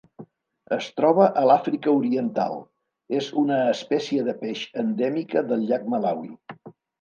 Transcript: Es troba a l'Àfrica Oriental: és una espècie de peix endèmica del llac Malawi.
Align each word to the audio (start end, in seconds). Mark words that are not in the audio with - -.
Es 0.75 0.85
troba 0.99 1.25
a 1.41 1.43
l'Àfrica 1.51 1.93
Oriental: 1.97 2.57
és 3.19 3.27
una 3.43 3.59
espècie 3.75 4.25
de 4.31 4.35
peix 4.41 4.63
endèmica 4.85 5.45
del 5.53 5.63
llac 5.73 5.87
Malawi. 5.97 6.35